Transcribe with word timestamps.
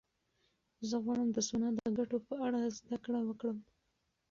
زه 0.89 0.95
غواړم 1.03 1.29
د 1.33 1.37
سونا 1.47 1.69
د 1.75 1.79
ګټو 1.97 2.17
په 2.27 2.33
اړه 2.45 2.59
زده 2.77 2.97
کړه 3.05 3.19
وکړم. 3.25 3.57